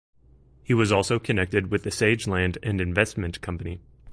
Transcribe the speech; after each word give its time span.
He 0.63 0.73
was 0.73 0.91
also 0.91 1.19
connected 1.19 1.69
with 1.69 1.83
the 1.83 1.91
Sage 1.91 2.25
Land 2.27 2.57
and 2.63 2.81
Investment 2.81 3.39
Company. 3.41 3.81